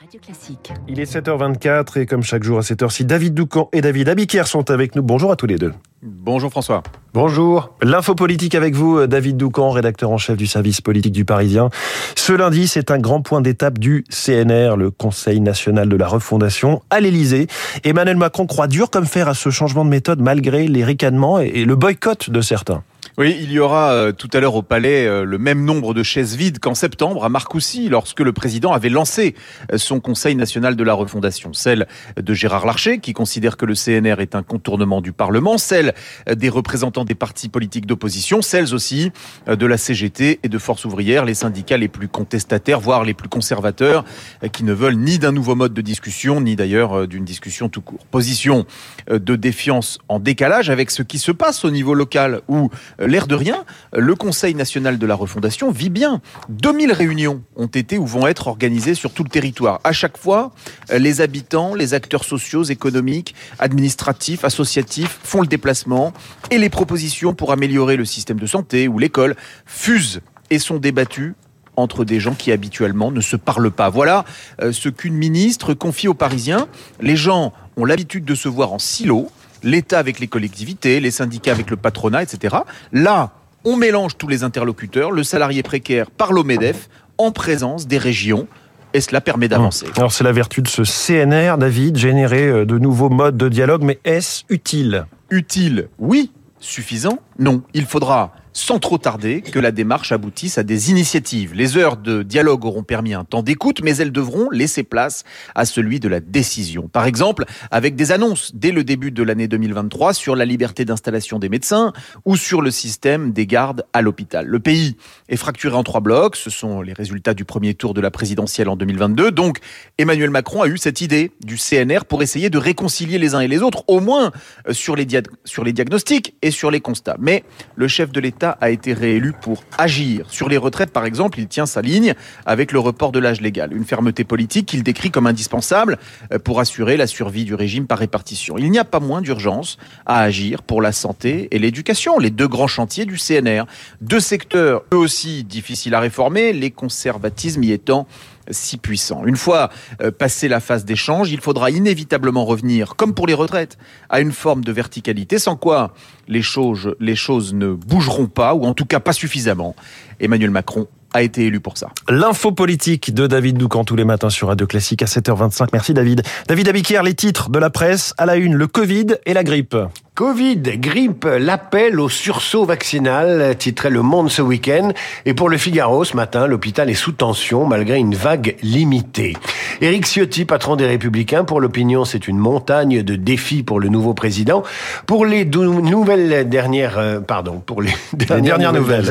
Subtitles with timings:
[0.00, 0.72] Radio Classique.
[0.88, 4.46] Il est 7h24 et comme chaque jour à cette heure-ci, David Doucan et David Abiquière
[4.46, 5.02] sont avec nous.
[5.02, 5.74] Bonjour à tous les deux.
[6.00, 6.82] Bonjour François.
[7.12, 7.74] Bonjour.
[7.82, 11.68] L'info politique avec vous, David Doucan, rédacteur en chef du service politique du Parisien.
[12.16, 16.80] Ce lundi, c'est un grand point d'étape du CNR, le Conseil national de la refondation,
[16.88, 17.46] à l'Elysée.
[17.84, 21.66] Emmanuel Macron croit dur comme fer à ce changement de méthode malgré les ricanements et
[21.66, 22.82] le boycott de certains.
[23.20, 26.02] Oui, il y aura euh, tout à l'heure au Palais euh, le même nombre de
[26.02, 29.34] chaises vides qu'en septembre à Marcoussis, lorsque le président avait lancé
[29.70, 31.52] euh, son Conseil national de la refondation.
[31.52, 35.92] Celle de Gérard Larcher, qui considère que le CNR est un contournement du Parlement, celle
[36.34, 39.12] des représentants des partis politiques d'opposition, celles aussi
[39.46, 43.28] de la CGT et de Force ouvrière, les syndicats les plus contestataires, voire les plus
[43.28, 44.06] conservateurs,
[44.50, 48.06] qui ne veulent ni d'un nouveau mode de discussion, ni d'ailleurs d'une discussion tout court.
[48.10, 48.64] Position
[49.10, 52.70] de défiance en décalage avec ce qui se passe au niveau local, où
[53.10, 56.20] l'air de rien, le Conseil national de la refondation vit bien.
[56.48, 59.80] 2000 réunions ont été ou vont être organisées sur tout le territoire.
[59.84, 60.52] À chaque fois,
[60.96, 66.12] les habitants, les acteurs sociaux, économiques, administratifs, associatifs font le déplacement
[66.50, 70.20] et les propositions pour améliorer le système de santé ou l'école fusent
[70.50, 71.34] et sont débattues
[71.76, 73.88] entre des gens qui habituellement ne se parlent pas.
[73.88, 74.24] Voilà
[74.60, 76.68] euh, ce qu'une ministre confie aux Parisiens.
[77.00, 79.30] Les gens ont l'habitude de se voir en silo
[79.62, 82.56] l'État avec les collectivités, les syndicats avec le patronat, etc.
[82.92, 83.30] Là,
[83.64, 88.48] on mélange tous les interlocuteurs, le salarié précaire par au MEDEF, en présence des régions
[88.92, 89.86] et cela permet d'avancer.
[89.86, 89.92] Hum.
[89.96, 93.82] Alors c'est la vertu de ce CNR, David, générer euh, de nouveaux modes de dialogue,
[93.82, 95.06] mais est-ce utile?
[95.30, 96.32] Utile, oui.
[96.58, 97.18] Suffisant?
[97.38, 97.62] Non.
[97.72, 101.54] Il faudra sans trop tarder que la démarche aboutisse à des initiatives.
[101.54, 105.64] Les heures de dialogue auront permis un temps d'écoute, mais elles devront laisser place à
[105.64, 106.88] celui de la décision.
[106.88, 111.38] Par exemple, avec des annonces dès le début de l'année 2023 sur la liberté d'installation
[111.38, 111.92] des médecins
[112.24, 114.46] ou sur le système des gardes à l'hôpital.
[114.46, 114.96] Le pays
[115.28, 118.68] est fracturé en trois blocs, ce sont les résultats du premier tour de la présidentielle
[118.68, 119.30] en 2022.
[119.30, 119.58] Donc
[119.98, 123.48] Emmanuel Macron a eu cette idée du CNR pour essayer de réconcilier les uns et
[123.48, 124.32] les autres, au moins
[124.68, 125.06] euh, sur les,
[125.44, 127.16] sur les diagnostics et sur les constats.
[127.18, 127.44] Mais
[127.76, 130.26] le chef de l'État a été réélu pour agir.
[130.28, 132.14] Sur les retraites, par exemple, il tient sa ligne
[132.46, 133.72] avec le report de l'âge légal.
[133.72, 135.98] Une fermeté politique qu'il décrit comme indispensable
[136.32, 138.58] euh, pour assurer la survie du régime par répartition.
[138.58, 142.48] Il n'y a pas moins d'urgence à agir pour la santé et l'éducation, les deux
[142.48, 143.64] grands chantiers du CNR.
[144.00, 148.06] Deux secteurs, eux aussi difficiles à réformer, les conservatismes y étant
[148.50, 149.24] si puissant.
[149.24, 149.70] Une fois
[150.02, 153.78] euh, passé la phase d'échange, il faudra inévitablement revenir, comme pour les retraites,
[154.08, 155.94] à une forme de verticalité, sans quoi
[156.28, 159.74] les choses, les choses ne bougeront pas, ou en tout cas pas suffisamment.
[160.20, 161.88] Emmanuel Macron a été élu pour ça.
[162.08, 165.68] L'info politique de David Doucan tous les matins sur Radio Classique à 7h25.
[165.72, 166.22] Merci David.
[166.48, 169.76] David Abiquière, les titres de la presse à la une, le Covid et la grippe.
[170.14, 174.92] Covid, grippe, l'appel au sursaut vaccinal, titrait Le Monde ce week-end.
[175.24, 179.34] Et pour le Figaro, ce matin, l'hôpital est sous tension malgré une vague limitée.
[179.82, 184.12] Éric Ciotti, patron des Républicains, pour l'opinion, c'est une montagne de défis pour le nouveau
[184.12, 184.62] président.
[185.06, 189.10] Pour les nouvelles dernières, euh, pardon, pour les dernières, nouvelles,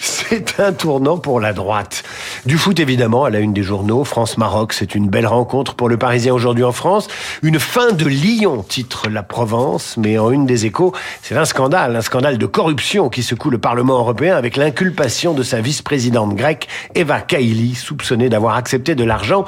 [0.00, 2.02] c'est un tournant pour la droite.
[2.44, 4.02] Du foot, évidemment, à la une des journaux.
[4.02, 7.06] France-Maroc, c'est une belle rencontre pour le Parisien aujourd'hui en France.
[7.42, 11.94] Une fin de Lyon, titre La Provence, mais en une des échos, c'est un scandale,
[11.94, 16.66] un scandale de corruption qui secoue le Parlement européen avec l'inculpation de sa vice-présidente grecque,
[16.96, 19.44] Eva Kaili, soupçonnée d'avoir accepté de l'argent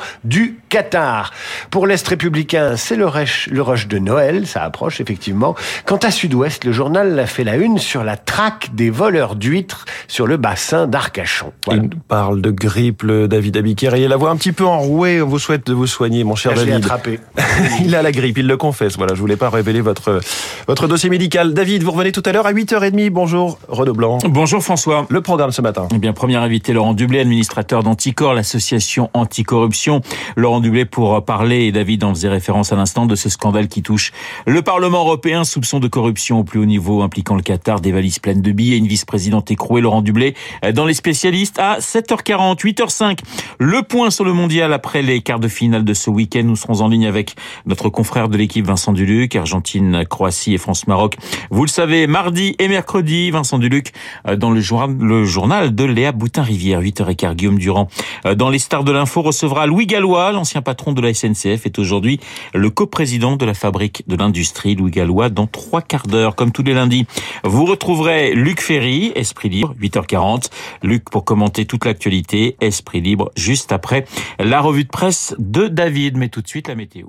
[0.52, 1.32] du Qatar.
[1.70, 5.54] Pour l'Est républicain, c'est le rush, le rush de Noël, ça approche effectivement.
[5.86, 9.84] Quant à Sud-Ouest, le journal a fait la une sur la traque des voleurs d'huîtres
[10.08, 11.52] sur le bassin d'Arcachon.
[11.70, 13.96] Il parle de grippe, le David Abiquière.
[13.96, 15.22] Il a la voix un petit peu enrouée.
[15.22, 16.74] On vous souhaite de vous soigner, mon cher David.
[16.74, 17.20] attrapé.
[17.84, 18.96] il a la grippe, il le confesse.
[18.96, 20.20] Voilà, je voulais pas révéler votre
[20.66, 21.54] votre dossier médical.
[21.54, 23.10] David, vous revenez tout à l'heure à 8h30.
[23.10, 24.18] Bonjour, Renaud Blanc.
[24.24, 25.06] Bonjour François.
[25.08, 25.88] Le programme ce matin.
[25.94, 30.02] Eh bien, premier invité, Laurent Dublé, administrateur d'Anticor, l'association anticorruption.
[30.42, 33.82] Laurent Dublé pour parler, et David en faisait référence à l'instant, de ce scandale qui
[33.82, 34.12] touche
[34.46, 35.44] le Parlement européen.
[35.44, 38.76] Soupçon de corruption au plus haut niveau impliquant le Qatar, des valises pleines de billets,
[38.76, 40.34] une vice-présidente écrouée, Laurent Dublé,
[40.74, 43.20] dans les spécialistes à 7h40, 8h05.
[43.58, 46.42] Le point sur le mondial après les quarts de finale de ce week-end.
[46.44, 51.16] Nous serons en ligne avec notre confrère de l'équipe Vincent Duluc, Argentine, Croatie et France-Maroc.
[51.50, 53.92] Vous le savez, mardi et mercredi, Vincent Duluc
[54.26, 57.88] euh, dans le, journal, le journal de Léa Boutin-Rivière, 8h15, Guillaume Durand.
[58.26, 59.86] Euh, dans les stars de l'info recevra Louis
[60.32, 62.20] L'ancien patron de la SNCF, est aujourd'hui
[62.54, 66.62] le coprésident de la fabrique de l'industrie, Louis Gallois, dans trois quarts d'heure, comme tous
[66.62, 67.06] les lundis.
[67.44, 70.50] Vous retrouverez Luc Ferry, Esprit Libre, 8h40.
[70.82, 74.04] Luc pour commenter toute l'actualité, Esprit Libre, juste après
[74.38, 76.16] la revue de presse de David.
[76.16, 77.06] Mais tout de suite, la météo.